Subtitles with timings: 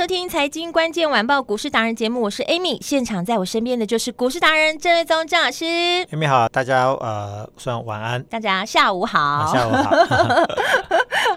[0.00, 5.66] 收听《财经关键晚报》股市达人节目，我是 Amy，现场在我身边的就是股市达人郑瑞宗郑老师。
[5.66, 9.90] Amy 好，大家呃，算晚安，大家下午好，啊、下午好。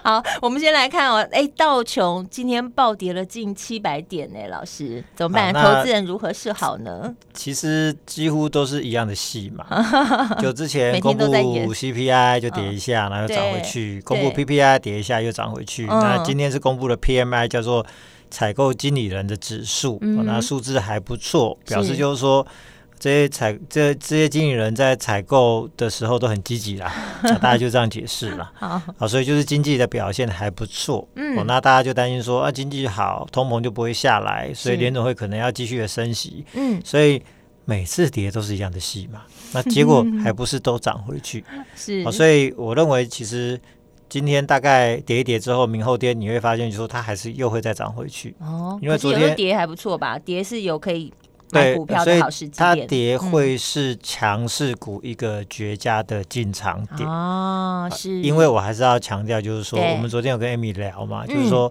[0.02, 5.04] 好，我们先来看哦，哎，道琼今天暴跌了近七百点呢，老师。
[5.14, 5.52] 怎么办？
[5.52, 7.14] 投资人如何是好呢？
[7.34, 9.66] 其实几乎都是一样的戏嘛，
[10.40, 15.84] 就之前公布 CPI 就跌一下，然后又涨回去；公布 PPI 跌一下又涨回去。
[15.84, 17.84] 那今天是公布了 PMI 叫做
[18.34, 22.44] 采购经理人的指数，那数字还不错，表示就是说。
[22.96, 26.90] 这些采这这些经理人在采购的时候都很积极啦，
[27.42, 28.50] 大家就这样解释了。
[28.54, 31.06] 好，好，所以就是经济的表现还不错。
[31.16, 36.46] 嗯，哦，那大家就担心说啊，经济好，通膨就不会下来，所以联总会可能要继续的升息。
[36.54, 37.20] 嗯，所以
[37.66, 39.22] 每次跌都是一样的戏嘛。
[39.52, 41.44] 那结果 还不是都涨回去？
[41.76, 43.60] 是，哦，所以我认为其实
[44.08, 48.34] 今天大概跌一跌之后，明后天你会发现，就说它还是又会再涨回去。
[48.38, 50.18] 哦，因为昨天跌还不错吧？
[50.18, 51.12] 跌是有可以。
[51.50, 58.20] 对，所以它跌会是强势股一个绝佳的进场点哦，是。
[58.22, 61.70] 因为我还是要强调，就是说，我们昨天有跟 Amy 聊嘛，就是说，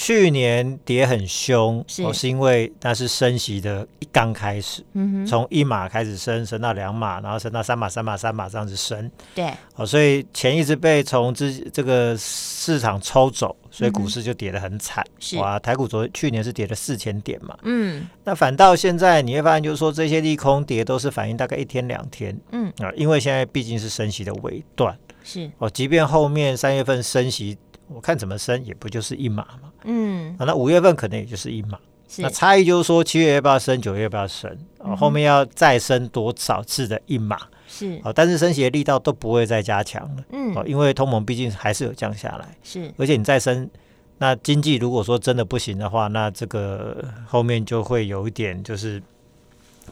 [0.00, 2.10] 去年跌很凶，是。
[2.14, 13.54] 是因为那是升息的一刚开始，嗯从一码开始升，升到两码，然后升到三码、三码、三码这样子升，对，哦，所以钱一直被从这这个市场抽走。
[13.72, 15.56] 所以股市就跌得很惨，嗯、哇！
[15.56, 22.68] 台股昨去年是跌了四千点嘛，嗯，那反倒现在你会发现，就是说这些利空跌都是反映大概一天两天，嗯。
[22.78, 25.48] 啊，因为现在毕竟是升息的尾段，是。
[25.58, 27.56] 哦，即便后面三月份升息，
[27.94, 30.34] 我看怎么升也不就是一码嘛，嗯。
[30.38, 31.78] 啊，那五月份可能也就是一码，
[32.08, 32.22] 是。
[32.22, 37.38] 那差异就是说七月要不要升，九月要不要升，啊，后面要再升多少次的一码。
[37.72, 43.70] 是，但是升息的力道都不会再加强了，嗯，因为通膨毕竟还是有降下来，是，而且你再升，
[44.18, 49.00] 那经济如果说真的不行的话，那这个后面就会有一点就是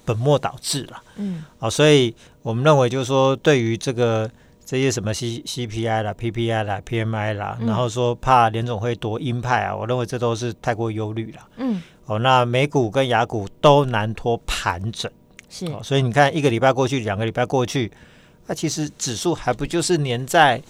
[0.05, 4.29] 本末倒置了，嗯，啊，所以我们认为就是说，对于这个
[4.69, 15.11] 这些什么 C C P I 啦、P P I 啦、P M I 啦，然后说怕联总会多鹰派啊，我认为这都是太过忧虑了，嗯，哦，那美股跟雅股都难脱盘整。
[15.49, 17.91] 是、哦，所以你看，一个礼拜过去，两个礼拜过去，
[18.47, 20.63] 那、啊、其实指数还不就是粘在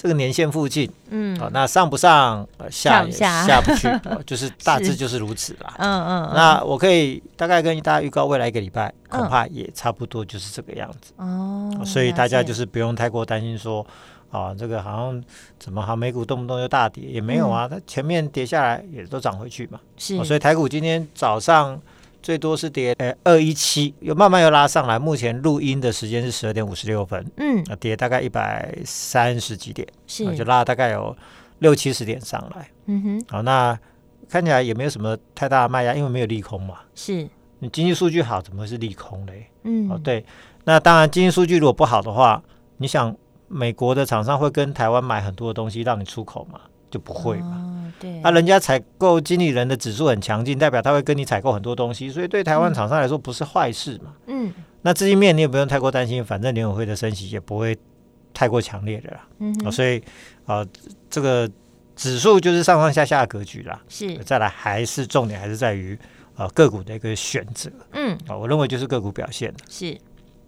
[0.00, 0.88] 这个年限附近？
[1.10, 5.74] 嗯，哦，那上不上，呃、下也下不去， 哦，就是大致就是如此啦。
[5.78, 11.12] 嗯嗯，嗯，那我可以大概跟大家预告，未来一个礼拜恐怕也差不多就是这个样子。
[11.16, 13.84] 哦、嗯，所以大家就是不用太过担心说，
[14.30, 15.24] 啊、哦，这个好像
[15.58, 19.80] 怎么好美股动不动就大跌，也没有啊，它、嗯、前面跌下来也都涨回去嘛。
[19.96, 21.76] 是、哦，所以台股今天早上。
[22.22, 24.98] 最多是跌呃二一七，又慢慢又拉上来。
[24.98, 31.16] 目前录音的时间是十二点五十六分，嗯，跌大概一百三十几点，是，就拉了大概有
[31.60, 33.78] 六七十点上来，嗯哼，好，那
[34.28, 37.28] 看起来也没有什么太大的卖压，因为没有利空嘛，是，
[37.60, 39.46] 你经济数据好，怎么会是利空嘞？
[39.62, 40.24] 嗯，哦对，
[40.64, 42.42] 那当然经济数据如果不好的话，
[42.76, 46.60] 你想美国的厂商会跟台湾买很多的东西让你出口吗？
[46.90, 47.64] 就不会嘛。
[47.64, 54.12] 哦对，那、啊、人家采购经理人的指数很强劲，代表他会跟你采购很多东西，所以对台湾厂商来说不是坏事嘛。
[54.28, 57.76] 嗯，那资金面你也不用太过担心，反正联委会的升息也不会
[58.32, 59.26] 太过强烈的啦。
[59.40, 59.98] 嗯、哦，所以
[60.44, 60.68] 啊、呃，
[61.10, 61.50] 这个
[61.96, 63.80] 指数就是上上下下的格局啦。
[63.88, 65.98] 是，再来还是重点还是在于
[66.36, 67.68] 啊、呃、个股的一个选择。
[67.94, 69.98] 嗯，啊、哦，我认为就是个股表现是，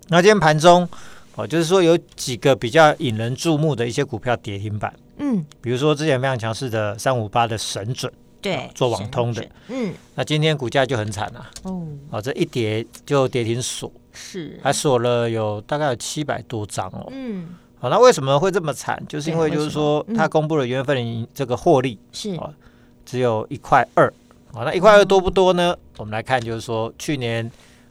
[0.06, 0.88] 那今天盘中
[1.34, 4.94] 哦，就是说有几个比较引人注目的一些股票跌停板。
[5.20, 19.00] 嗯，比如说之前非常强势的三五八的神准，对、哦，做网通的，嗯，那今天股价就很惨啊，哦，哦，这一跌就跌停锁，是，还锁了有大概有七百多张哦，嗯，好、哦，那为什么会这么惨？
[19.06, 22.50] 就是因为就是说它公布了月份这个获利是、哦，
[23.04, 24.10] 只有一块二，
[24.54, 25.76] 好，那一块二多不多呢？
[25.78, 27.44] 嗯、我们来看，就是说去年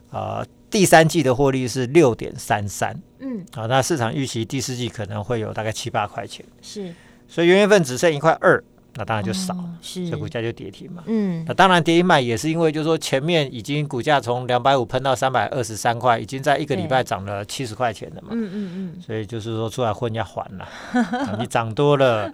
[0.10, 6.92] 啊、呃、第三季的获利是六点三三，嗯，好，那市场预期第四季可能会有大概七八块钱，是。
[7.30, 8.62] 所以元月份只剩一块二，
[8.96, 11.04] 那当然就少，哦、是，所以股价就跌停嘛。
[11.06, 18.30] 嗯，那当然跌停板也是因为，就是说前面已经股价从两百五喷到三百二十三块，已经在一个礼拜涨了七十块钱了嘛。
[18.32, 19.02] 嗯嗯嗯。
[19.02, 20.68] 所以就是说出来混要还了，
[21.40, 22.34] 你涨多了，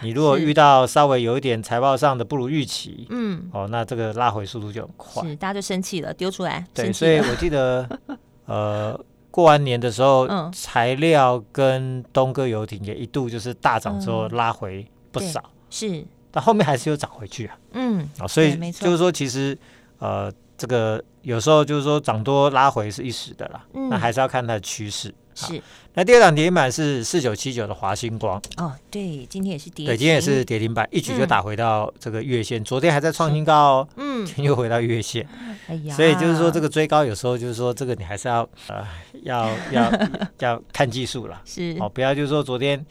[0.00, 6.64] 你如果遇到稍微有一点财报上的不如预期，嗯，哦，那这个拉回速度就很快，是大家就生气了，丢出来。
[6.72, 7.86] 对，所以我记得，
[8.46, 8.98] 呃。
[9.36, 17.58] 过完年的时候，嗯、材料跟东哥游艇也一度就是大涨之后拉回不少，嗯、是，但后面还是有涨回去啊。
[17.72, 19.54] 嗯，啊，所以就是说，其实
[19.98, 25.14] 呃，这个有时候就是说涨多拉回是一时的啦，嗯、那还是要看它的趋势。
[25.36, 25.62] 是，
[25.94, 28.40] 那第二档跌停板是四九七九的华星光。
[28.56, 35.28] 哦，对，今天也是跌，对，今天也是跌停板，一举就打回到这个月线，昨天还在创新高哦，嗯，今天又回到月线，
[35.68, 38.82] 哎呀，所以就是说这个追高有时候就是说这个你还是要呃
[39.22, 39.92] 要要
[40.40, 41.76] 要看技术了，是。
[41.78, 42.84] 哦，不要就是说昨天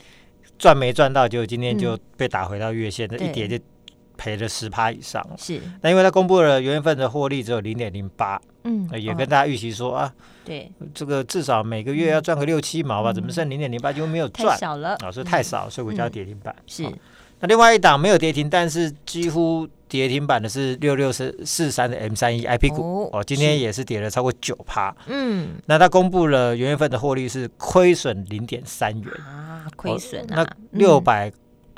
[0.60, 3.58] 赚没赚到，就今天就被打回到月线，这一跌就。
[4.18, 5.62] 赔了十趴以上，是。
[5.82, 10.14] 那因为他公布了元月份的获利只有零点零八，嗯，也跟大家预期说啊，
[10.44, 14.50] 对，这个至少每个月要赚个六七毛吧，怎么剩零点零八就没有赚？
[14.50, 16.56] 太少了啊，所以太少，所以我叫跌停板。
[16.68, 16.84] 是。
[17.40, 24.96] 那另外一档没有跌停，但是几乎跌停板的是六六四四三的 M 三一 IP 股哦，今天也是跌了超过九趴。
[25.08, 25.50] 嗯。
[25.66, 31.32] 那他公布了元月份的获利是亏损零点三元啊，亏损啊，那六百。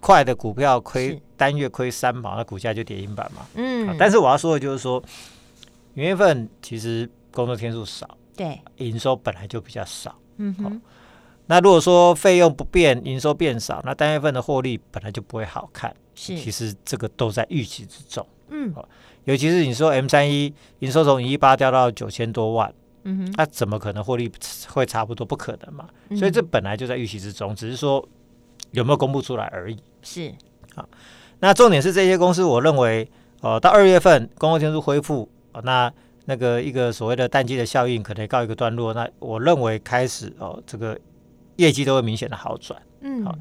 [0.07, 3.45] 块的股票亏单月亏三毛，那股价就跌停板嘛。
[3.55, 5.03] 嗯，但是我要说的就是说，
[5.95, 10.15] 元月份其实工作天数少，对，营收本来就比较少。
[10.37, 10.81] 嗯哼，
[11.47, 15.93] 那如果说费用不变，营收变少，那单月份的获利本来就不会好看。
[16.15, 18.25] 是，其实这个都在预期之中。
[18.47, 18.73] 嗯，
[19.25, 22.73] 尤其是你说 M 三一营收从一一八掉到九千多万，
[23.03, 24.31] 嗯哼，那怎么可能获利
[24.69, 25.25] 会差不多？
[25.27, 25.89] 不可能嘛。
[26.17, 28.07] 所以这本来就在预期之中，只是说。
[28.71, 29.77] 有没有公布出来而已？
[30.01, 30.33] 是。
[30.75, 30.87] 好，
[31.39, 33.09] 那重点是这些公司，我认为，
[33.41, 35.91] 呃，到二月份工作天数恢复，呃，那
[36.25, 40.99] 那个一个所谓的淡季的效应可能告一个段落，那我认为开始哦，呃，这个
[41.55, 43.35] 业绩都会明显的好转，嗯，好，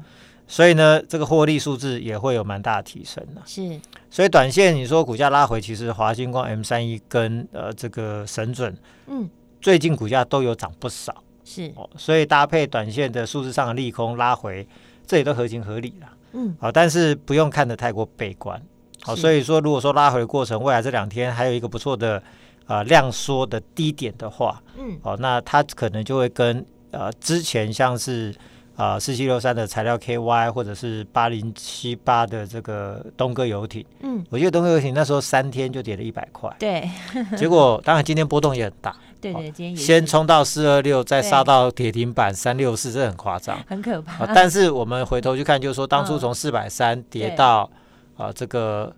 [0.47, 3.79] 所以呢，这个获利数字也会有蛮大的提升的，是，
[4.09, 8.75] 所以短线你说股价拉回，其实华星光 M 三一跟呃这个神准，
[9.05, 9.29] 嗯，
[9.61, 14.67] 最近股价都有涨不少，是，哦，所以搭配短线的数字上的利空拉回。
[15.07, 18.61] 这也都合情合理了，嗯，好，但是不用看得太过悲观，
[19.01, 22.21] 好，所以说如果说拉回的过程，未来这两天还有一个不错的
[22.67, 28.35] 呃量缩的低点的话，嗯，好，那它可能就会跟呃之前像是
[28.75, 36.89] 啊四七六三的材料 KY 或者是八零七八的这个东哥游艇，嗯，我记得东哥游艇那时候三天就跌了一百块，对，
[37.37, 38.93] 结果当然今天波动也很大。
[39.33, 44.25] 对对，今天先冲到四二六，再杀到跌停板三六四，这很夸张，很可怕。
[44.33, 47.69] 但是我们回头去看，就是说当初从四百三跌到
[48.15, 48.93] 啊这个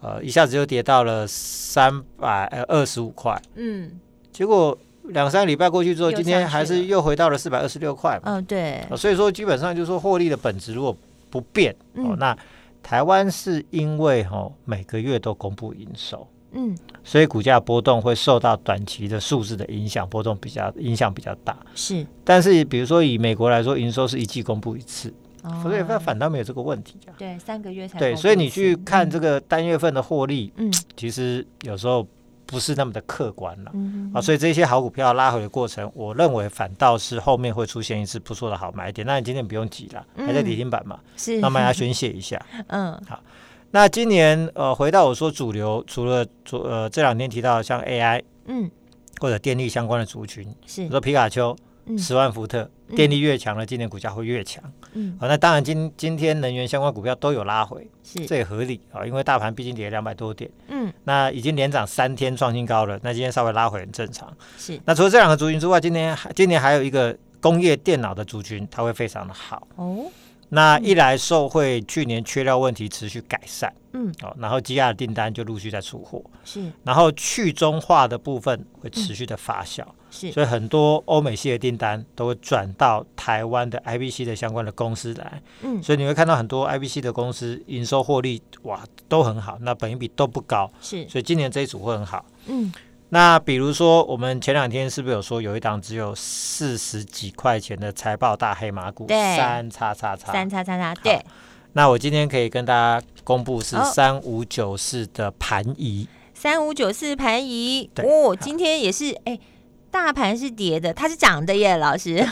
[0.00, 3.90] 呃一下子就跌到了三百二十五块，嗯，
[4.32, 8.82] 结果两三个礼拜过去之后，今天还是又回到了四百二十六块嘛，嗯，对。
[8.96, 10.96] 所以说基本上就是说获利的本质如果
[11.30, 12.36] 不变哦，那
[12.82, 16.26] 台湾是因为哦每个月都公布营收。
[16.54, 21.56] 嗯，所以股价波动会受到短期的数字的影响，波动比较影响比较大。
[21.74, 25.12] 是，但是比如说以美国来说，营收是一季公布一次，
[25.42, 26.96] 哦、所以它反倒没有这个问题。
[27.18, 27.98] 对，三个月才。
[27.98, 32.06] 对，所以你去看这个单月份的获利，嗯，其实有时候
[32.46, 33.70] 不是那么的客观了。
[33.74, 39.04] 嗯啊，所以这些好股票拉回的过程，我认为反倒是后面会出现一次不错的好买点。
[39.06, 41.00] 那你今天不用急了，还在跌停板嘛？
[41.16, 42.40] 是，那么要宣泄一下。
[42.68, 43.20] 嗯，好。
[43.74, 48.70] 那今年呃，回到我说主流，除了昨呃这两天提到像 AI，嗯，
[49.20, 50.88] 或者电力相关的族群，是。
[50.88, 51.56] 说皮卡丘、
[51.98, 54.62] 十万伏特，电力越强了，今年股价会越强。
[54.92, 58.24] 嗯，好，那当然今今天能源相关股票都有拉回，是。
[58.26, 64.32] 这也合理啊，因为大盘毕竟跌了两百多点，嗯，那已经连涨三天创新高了，那今天稍微拉回很正常。
[64.56, 69.66] 是，那除了这两个族群之外，今年今年还有一个工业电脑的族群，它会非常的好。
[69.74, 70.04] 哦。
[70.54, 92.72] 那一来受惠去年缺料问题持续改善，嗯，哦，然后积压的订单就陆续在出货，是，然后去中化的部分会持续的发酵，是，所以很多欧美系的订单都会转到台湾的 IBC 的相关的公司来，嗯，所以你会看到很多 IBC 的公司营收获利哇都很好，那本益比都不高，是，所以今年这一组会很好，嗯。
[93.10, 99.06] 那比如说，我们前两天是不是有说有一档只有四十几块钱的财报大黑马股？
[99.06, 100.94] 对，三叉叉叉，三叉叉叉。
[101.02, 101.20] 对。
[101.74, 107.90] 那我今天可以跟大家公布是三五九四的盘仪，三五九四盘仪。
[107.96, 109.38] 哦，今天也是哎，
[109.90, 112.26] 大盘是跌的，它是涨的耶，老师。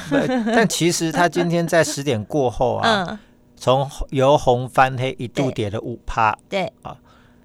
[0.46, 3.04] 但其实它今天在十点过后啊。
[3.10, 3.18] 嗯
[3.54, 6.96] 从由红翻黑一度跌了五趴，对啊，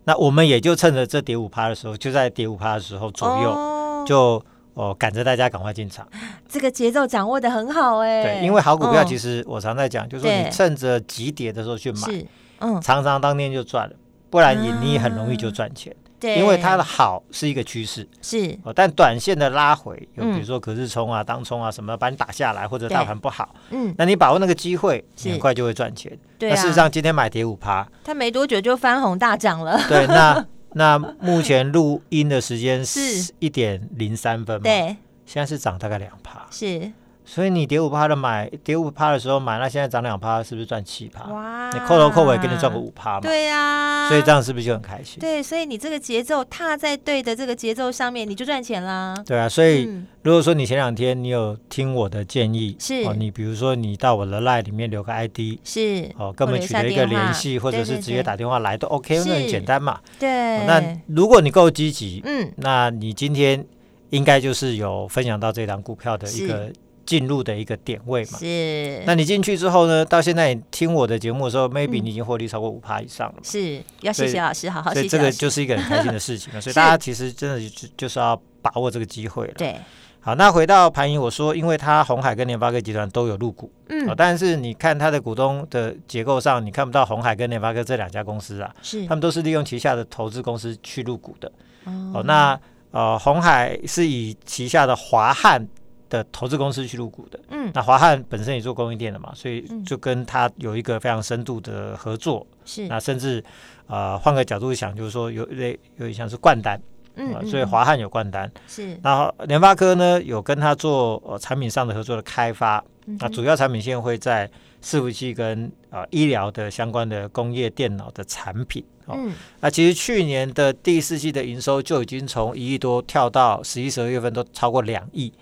[0.07, 4.41] 那我们也就趁着这跌五趴的时候，就在跌五趴的时候左右，哦、就
[4.73, 6.07] 哦赶着大家赶快进场，
[6.47, 8.23] 这个节奏掌握的很好哎。
[8.23, 12.25] 对，因为好股票其实我常在讲，哦、就是说你趁着急跌的时候去买，
[12.59, 13.95] 嗯，常常当天就赚了，
[14.29, 15.93] 不然你你很容易就赚钱。
[16.21, 18.57] 因为它的好是一个趋势，是。
[18.63, 26.17] 哦，但短线的拉回，有比如说可日冲啊、当冲啊什么，把你打下来，或者大盘不好，嗯，那你把握那个机会，很快就会赚钱。
[26.39, 29.79] 对，那事实上今天买跌五趴，它没多久就翻红大涨了。
[29.87, 33.33] 对，那那目前录音的时间是。
[33.39, 34.63] 一点零三分嘛？
[34.63, 34.95] 对，
[35.25, 36.45] 现在是涨大概两趴。
[36.49, 36.91] 是。
[37.29, 41.25] 所以你跌五趴的买，跌五趴的时候买，那现在涨两趴，是不是赚七趴？
[41.25, 41.69] 哇！
[41.73, 43.19] 你扣头扣尾给你赚个五趴嘛？
[43.19, 44.07] 对呀。
[44.07, 45.19] 所以这样是不是就很开心？
[45.19, 49.13] 对，所以你这个节奏踏在对的这个节奏上面，你就赚钱啦。
[49.25, 49.89] 对啊，所以
[50.23, 59.99] 如果说你前两天你有听我的建议，是哦，你比如说你到我的 LINE 里面留个 ID，是哦，跟我们取得一个联系，或者是直接打电话来都 OK，那很简单嘛。
[60.17, 60.29] 对。
[60.65, 63.65] 那如果你够积极，嗯，那你今天
[64.11, 66.71] 应该就是有分享到这档股票的一个。
[67.07, 69.01] 进入的一个点位嘛，是。
[69.05, 70.05] 那你进去之后呢？
[70.05, 73.35] 到现在你听我的节目的时候，maybe 你已经获利超过五趴以上了。
[73.41, 75.07] 是，要谢谢老师，好好谢谢。
[75.07, 76.59] 所以这个就是一个很开心的事情了。
[76.61, 79.53] 所以大家其实真的就就是要把握这个机会了。
[79.57, 79.77] 对。
[80.19, 91.49] 好，那回到盘盈，我说，因为它红海跟联发科集团都有入股，嗯，但是你看它的股东的结构上，你看不到红海跟联发科这两家公司啊，是，他们都是利用旗下的投资公司去入股的。
[91.85, 92.21] 哦。
[92.25, 92.59] 那
[92.91, 95.65] 呃，红海是以旗下的华汉。
[96.09, 102.87] 的投资公司去入股的，嗯，那华汉本身也做供应链的嘛，所以就跟他有一个非常深度的合作，是。
[102.87, 103.43] 那甚至
[103.87, 106.81] 呃换个角度想，就是说有类有点像是灌单，
[107.15, 108.49] 嗯，嗯，所以华汉有灌单。
[108.67, 114.49] 是，然后联发科呢有跟他做呃产品上的合作的开发，嗯、那主要产品线会在
[114.81, 125.33] 伺服器跟呃医疗的相关的工业电脑的产品，哦，嗯、那其实去年的第四季的营收就已经从一亿多跳到十一、十二月份都超过两亿。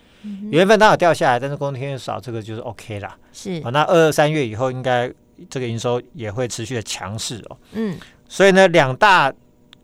[0.51, 3.17] 月份刚好掉下来，但是工作天数少，这个就是 OK 啦。
[3.33, 3.61] 是。
[3.63, 5.11] 啊，那二三月以后应该
[5.49, 7.57] 这个营收也会持续的强势哦。
[7.73, 9.33] 嗯，所以呢，两大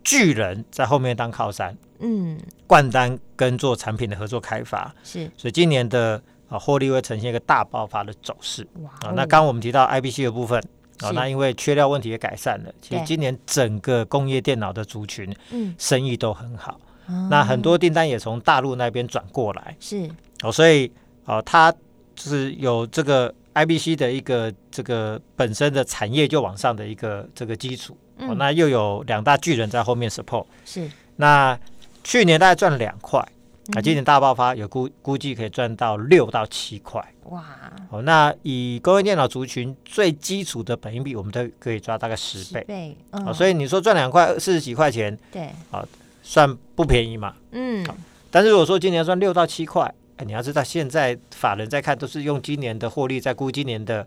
[0.03, 4.93] 巨人在后面当靠山，嗯，灌单跟做产品的合作开发。
[5.03, 8.67] 是，所以今年的啊获利会呈现一个大爆发的走势。
[8.81, 9.09] 哇、哦。
[9.09, 10.59] 啊，那刚刚我们提到 IBC 的部分
[11.01, 16.79] 啊，那因为缺料问题也改善了，其实今年整个工业电脑的族群，嗯，生意都很好。
[16.79, 16.90] 嗯、
[17.29, 20.09] 那很多订单也从大陆那边转过来，是。
[20.43, 20.91] 哦，所以
[21.25, 21.71] 哦，它
[22.15, 30.89] 就是有这个 IBC 的一个这个本身的产业就往上的一个这个基础，嗯、哦，那又有两大巨人在后面 support，是。
[31.17, 31.57] 那
[32.03, 33.19] 去年大概赚两块，
[33.67, 37.45] 嗯、啊，今年大爆发，有估估计可以赚到六到七块，哇！
[37.89, 45.87] 哦，那以工业电脑族群最基础的本益比，我们都可以抓大概十倍，倍嗯、哦，所以你说赚两块四十几块钱，对，啊、哦，
[46.21, 47.85] 算不便宜嘛，嗯。
[48.29, 49.93] 但是如果说今年赚六到七块。
[50.23, 54.01] 你要知道，现在法人在看都是用今年的获利在估今年的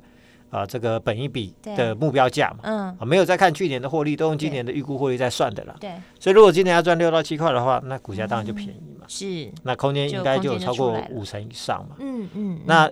[0.49, 5.75] 啊、呃、这个本一笔的目标价嘛，嗯，啊没有再看去年的获利，都用今年的预估获利在算的啦。
[5.81, 5.91] 对，
[6.21, 9.07] 所以如果今年要赚六到七块的话，那股价当然就便宜嘛。
[9.09, 11.97] 是，那空间应该就有超过五成以上嘛。
[11.99, 12.89] 嗯嗯，那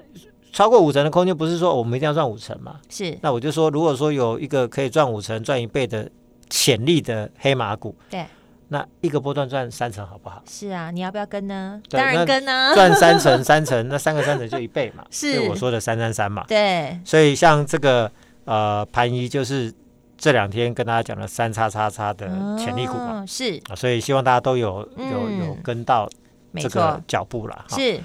[0.53, 2.81] 超过五成的空间不是说我们一定要赚五成嘛？
[2.89, 6.11] 是，那我就说，如果说有一个可以赚五成、赚一倍的
[6.51, 8.27] 潜力的黑马股，对。
[8.73, 10.43] 那一个波段赚三成好不好？
[10.49, 11.79] 是啊，你要不要跟呢？
[11.91, 12.75] 当然跟啊！
[12.75, 15.05] 赚三成，三成，那三个三成就一倍嘛。
[15.13, 16.43] 是我说的三三三嘛。
[16.49, 16.99] 对。
[17.05, 18.11] 所以像这个
[18.47, 19.71] 呃盘一，就是
[20.17, 22.27] 这两天跟大家讲的三叉叉叉的
[22.59, 23.23] 潜力股嘛。
[23.27, 26.09] 是啊，所以希望大家都有有有跟到
[26.57, 27.67] 这个脚步了。
[27.69, 28.01] 是。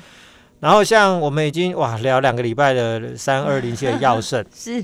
[0.59, 4.83] 然后像我们已经哇聊两个礼拜的三二零七的 耀盛是。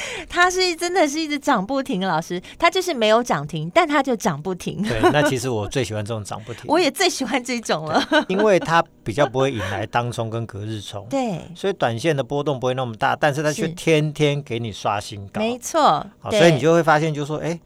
[0.28, 4.82] 它是真的是一直涨不停，老师，它就是没有涨停，但它就涨不停。
[4.82, 6.64] 对， 那其实我最喜欢这种涨不停。
[6.66, 15.82] 我也最喜欢这种了，因为它比较不会引来当冲跟隔日冲，对，所以短线的波动不会那么大，但是它却天天给你刷新高，没错。
[16.20, 17.58] 好，所以你就会发现，就说，哎，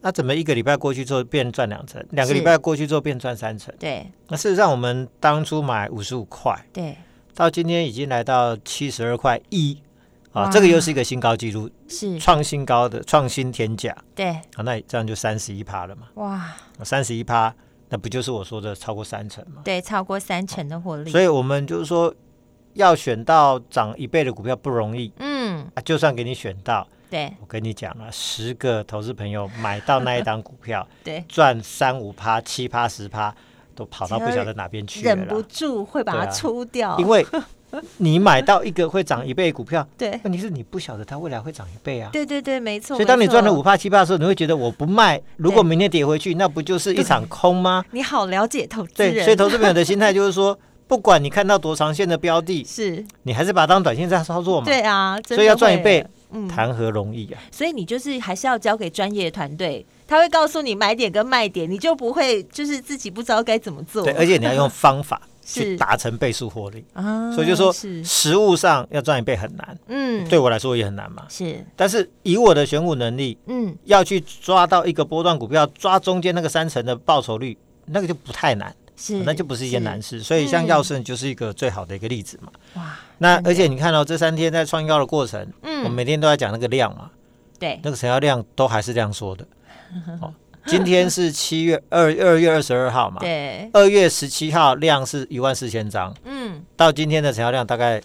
[0.00, 3.74] 那怎么一个礼拜过去之后变赚两成，两个礼拜过去之后变赚三成？
[3.78, 6.96] 对，那事实上我们当初买五十五块，对，
[7.34, 9.78] 到今天已经来到七十二块一。
[10.32, 13.96] 啊，这个又是一个新高纪录，是创新高的创新天价。
[14.14, 16.02] 对，啊，那这样就三十一趴了嘛。
[16.14, 17.52] 哇，三十一趴，
[17.88, 19.62] 那不就是我说的超过三成吗？
[19.64, 21.10] 对，超过三成的获利。
[21.10, 22.14] 所以我们就是说，
[22.74, 25.12] 要选到涨一倍的股票不容易。
[25.18, 33.34] 嗯，啊，就算给你选到，对，我跟你讲了，十个投资朋友买到那一档股票， 对，赚三五趴、七趴、十趴。
[33.72, 37.24] 都跑到不晓得哪边去了，忍不住会把它出掉，因为。
[37.98, 42.10] 你买到一个会涨一倍的股票，对，问题是你不晓得它未来会涨一倍啊。
[42.12, 42.96] 对对对，没错。
[42.96, 47.84] 所以当你赚了五帕七帕的时候，你会觉得我不卖，如果明天跌回去，那不就是一场空吗？
[47.92, 49.14] 你好了解投资人。
[49.14, 54.66] 对，所以投资朋友的心态就是说，不管你看到多长线的标的，是，你还是把它当短线在操作嘛。
[54.66, 57.40] 对啊，所以要赚一倍，嗯，谈何容易啊。
[57.52, 64.02] 所以你就是还是要交给专业的团队，他会告诉你买点跟卖点，你就不会就是自己不知道该怎么做。
[64.02, 65.20] 对，而且你要用方法。
[65.52, 67.72] 去达成倍数获利啊，所以就说
[68.04, 71.64] 实物上要赚一倍很难，嗯，对我来说也很难嘛，是。
[71.74, 80.20] 但是以我的选股能力，嗯，要去抓到一个波段股票，抓中间那个三成的报酬率，那个就不太难，是，那就不是一件难事。
[80.20, 82.52] 所以像耀盛就是一个最好的一个例子嘛。
[82.74, 87.10] 哇，那而且你看到这三天在创高的过程，嗯，我们每天都在讲那个量嘛，
[87.58, 89.46] 对，那个成交量都还是这样说的，
[90.66, 93.18] 今天是七月 二二月二十二号嘛？
[93.20, 98.00] 对，二月十七号量是一万四千张，嗯，到今天的成交量大概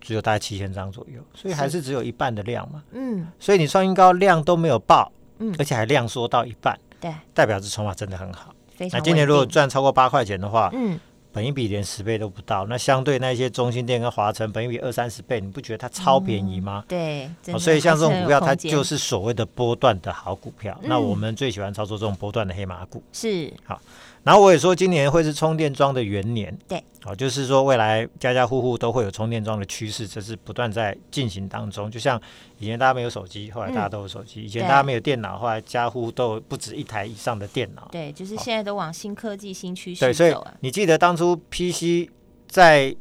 [0.00, 8.54] 只有大概七千张左右，所以还是只有一半的量嘛，嗯，所以你创新高量都没有爆，嗯，而且还量缩到一半，对，代表着筹码真的很好。
[8.92, 10.98] 那今年如果赚超过八块钱的话，嗯。
[11.32, 16.84] 本一比连十倍都不到，那相对那些中心店跟华城，本一比二三十倍，你不觉得它超便宜吗？
[16.88, 20.78] 嗯、对，所以像这种股票，它就是所谓的波段的好股票。
[20.82, 23.02] 嗯、那我们最喜欢操作这种波段的黑马股。
[23.12, 23.80] 是，好。
[24.22, 31.90] 然后我也说，今年会是充电桩的元年，对，哦，就是说未来家家户户都会有充电桩的趋势，这是不断在进行当中。
[31.90, 32.20] 就像
[32.58, 37.88] 以前大家没有手机，后来大家都有手机；以前大家没有电脑，后来家户都有不止一台以上的电脑。
[37.90, 40.06] 对，就是现在都往新科技、新趋势走。
[40.06, 42.10] 对，所以你记得当初 PC
[42.48, 42.94] 在。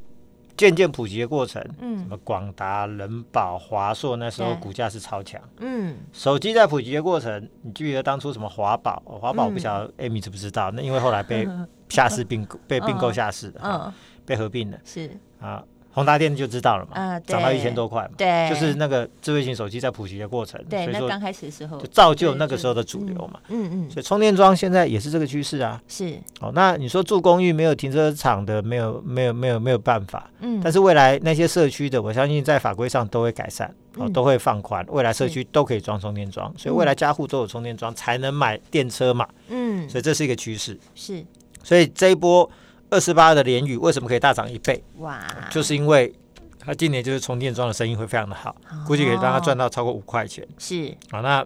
[0.59, 9.01] 渐渐普及的过程，嗯，什么广达、人保、华硕，那时候股价是超强，嗯，手机在普及的过程，你记得当初什么华宝？
[9.05, 10.69] 华宝不晓得 Amy 知不知道？
[10.71, 11.47] 那因为后来被
[11.87, 13.93] 下市并购，被并购下市的，嗯，
[14.25, 15.63] 被合并了，是啊。
[15.91, 21.79] 宏达电就知道了嘛，涨到一千多块嘛，对，就是那个智慧型手机在普及的过程，对，那刚开始的时候。
[21.79, 26.17] 就造就那个时候的主流嘛，嗯嗯，所以充电桩现在也是这个趋势啊，是。
[26.41, 41.25] 哦，那你说住公寓没有停车场的，没有没有没有没有办法，嗯，但是未来那些社区的，我相信在法规上都会改善，哦，都会放宽，未来社区都可以装充电桩，所以未来家户都有充电桩才能买电车嘛，嗯，所以这是一个趋势，是，
[41.63, 42.49] 所以这一波
[42.89, 44.83] 二十八的联宇为什么可以大涨一倍？
[44.97, 46.13] 哇，就是因为。
[46.61, 48.53] 它今年就是充电桩的生意会非常的好，
[48.85, 50.45] 估计可以让它赚到超过五块钱。
[50.57, 51.43] 是啊，那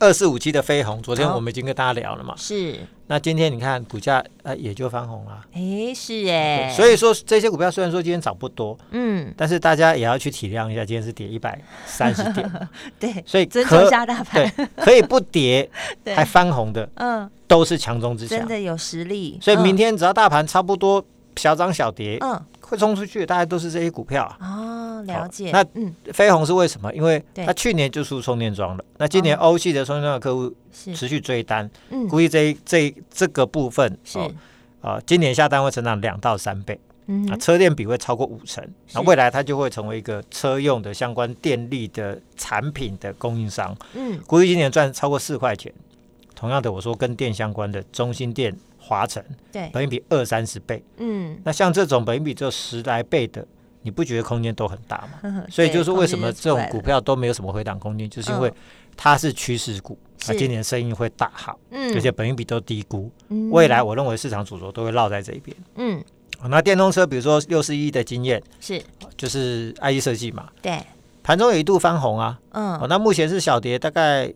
[0.00, 2.34] 二四五七的飞鸿，昨天我们已经跟大家聊了嘛。
[2.36, 2.76] 是，
[3.08, 5.44] 那今天你看股价呃也就翻红了。
[5.52, 6.72] 哎，是哎。
[6.74, 12.68] 所以说这些股票虽然说今天涨不多，嗯，但是大家也要去体谅一下，今天是跌一百三十点。
[13.00, 15.68] 对，所以尊重下大盘，可以不跌
[16.14, 19.38] 还翻红的，嗯，都是强中之强，真的有实力。
[19.42, 21.04] 所以明天只要大盘差不多
[21.36, 22.40] 小涨小跌，嗯。
[22.60, 24.36] 会冲出去大概都是这些股票啊。
[24.98, 25.50] 哦，了解。
[25.50, 26.92] 那嗯，飞鸿是为什么？
[26.92, 28.84] 因为它去年就出充电桩了。
[28.98, 34.18] 那今年欧系的充电桩的客户持续追单，嗯估计这这这个部分是
[34.80, 36.78] 啊，今年下单会成长两到三倍。
[37.06, 38.62] 嗯，啊，车电比会超过五成。
[38.92, 43.76] 那未来它就会成为一个车用的相关电力的产品的供应商。
[43.94, 45.72] 嗯，估计今年赚超过四块钱。
[46.34, 48.54] 同样的，我说跟电相关的中心电。
[48.80, 53.46] 华晨对，本益比二三十倍，嗯，那像这种本益比只有十来倍的，
[53.82, 55.44] 你不觉得空间都很大吗？
[55.50, 58.52] 所以就是为什么这种股票都没有什么回档空间，就是因为
[58.96, 66.04] 它是趋势股，它、嗯、今年生意会大好，嗯，而且本益比都低估，嗯、未来我认为市场主轴都会绕在这一边，嗯，
[66.48, 68.82] 那电动车比如说六十一的经验是，
[69.16, 70.80] 就是 IE 设计嘛，对，
[71.22, 74.32] 盘中有一度翻红啊，嗯，那目前是小跌大概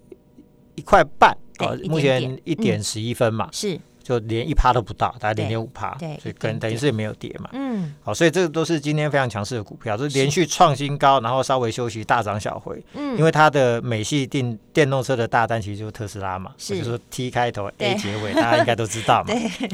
[0.76, 3.80] 一块半，哦，目前一点十一分嘛，嗯、是。
[4.02, 7.48] 就连一趴都不到，大概零点五趴，所以等等于是也没有跌嘛。
[7.52, 12.82] 嗯，好，所以这个都是今天非常强势的股票，就是连续创新高，然后稍微休息，大涨小回。
[12.94, 19.26] 嗯，因为它的美系电电动车的大单其实就是特斯拉嘛，是就是说 T 开头 A 结尾，大家应该都知道嘛。
[19.32, 19.70] 对，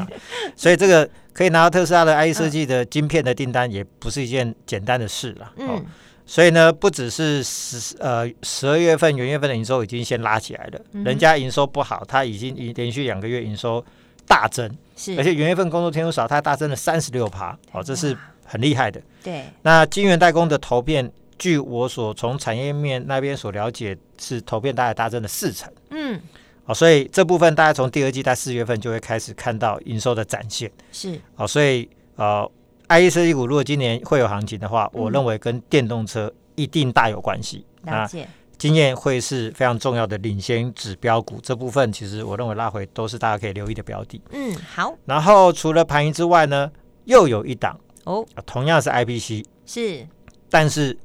[0.54, 5.52] 所以这个可以拿到特斯拉的 IE 设计的晶片的订单，也不是一件简单的事了。
[5.56, 5.84] 嗯，
[6.26, 13.84] 所以呢，不只是十呃十二月份元月份的营收已经先拉起来了，人家营收不好，它已经连续两个月营收。
[14.28, 19.00] 大增，是，而且元月份工作天数少，它大增了三十六趴，哦，这是很厉害的。
[19.24, 25.72] 对，那晶圆代工的投片，据我所从产业面那边所了解，是投片大概大增了四成。
[25.90, 26.20] 嗯，
[26.66, 30.70] 哦，所以这部分大概从第二季到四月份就会开始看到营收的展现。
[30.92, 32.48] 是，哦，所以呃
[32.88, 37.64] ，IE 设计股如果今年会有行情的话，嗯、我认为跟电动车一定大有关系。
[37.84, 38.28] 了解。
[38.58, 41.38] 经验会是非常重要的领先指标股。
[41.40, 44.20] 这部分其实我认为拉回都是大家可以留意的标的。
[44.32, 44.94] 嗯，好。
[45.04, 46.70] 然后除了盘仪之外呢，
[47.04, 50.06] 又有一档哦，同样是 IPC，是，
[50.50, 50.98] 但是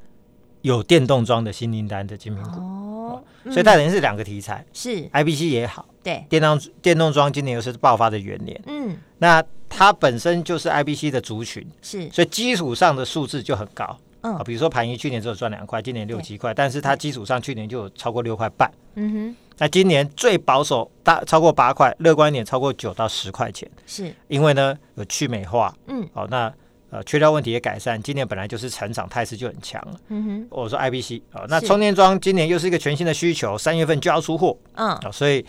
[0.61, 2.59] 有电动装的新订单的精品股。
[2.59, 5.03] 哦，所以它等于是两个题材，是。
[5.09, 13.99] IPC 也好，对，电动电动装今年又是爆发的元年，嗯，那它本身就是 I B C 的族群，是，所以基础上的数字就很高。
[14.23, 18.69] 嗯，比如说盘一去年只有赚两块，今年六七块，但是它基础上去年就有超过六块半。
[18.95, 23.69] 嗯哼，那今年最保守大超过八块，乐观一点超过九到十块钱。
[23.85, 26.51] 是，因为呢有去美化，嗯，好，那
[26.89, 29.99] 呃缺料问题也改善，今年本来就是成长态势就很强了。
[30.09, 35.45] 嗯哼，我说 IBC 啊，那充电桩今年又是一个全新的需求，三月份就要出货，嗯，所以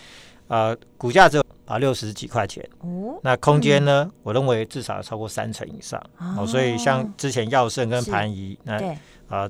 [0.49, 1.45] 呃股价只有。
[1.67, 4.11] 啊，六十几块钱哦，那空间呢？
[4.23, 5.99] 我认为至少要超过三成以上
[6.37, 8.95] 哦，所以像之前耀盛跟盘仪，那
[9.31, 9.49] 啊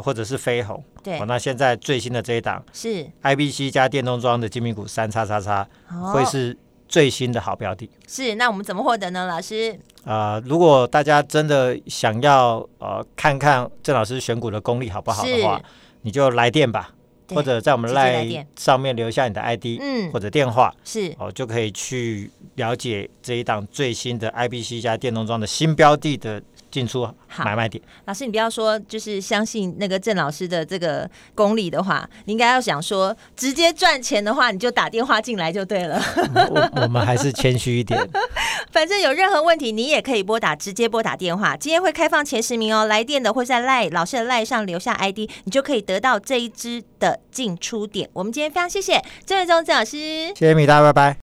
[0.00, 5.68] 或者是飞鸿，对，那现在最新的这一档是 IBC 加电动装的精品股三叉叉叉，
[6.12, 7.90] 会是最新的好标的。
[8.06, 9.26] 是，那我们怎么获得呢？
[9.26, 15.60] 老师啊，如果大家真的想要呃看看郑老师选股的功力好不好的话，
[16.02, 16.90] 你就来电吧。
[17.34, 21.14] 或者在我们 LINE 上面留下你的 ID，嗯，或者电话，是。
[21.18, 26.42] 哦，就可以去了解这一档最新的 IBC 加电动装的新标的的
[26.78, 27.82] 进出买卖点。
[28.04, 36.00] 老师，你不要说就是相信那个郑老师的这个功力的话，你应该要想说直接赚钱的话，你就打电话进来就对了。
[36.50, 37.98] 我 我们还是谦虚一点。
[38.70, 41.56] 反正有任何问题，你也可以拨打直接拨打电话。
[41.56, 48.08] 今天会开放前十名哦，来电的会在 LINE 老师的 LINE 上留下 ID，你就可以得到这一支的进出点。
[48.12, 51.27] 我们今天非常谢谢郑瑞宗郑老师，谢谢米大，拜拜。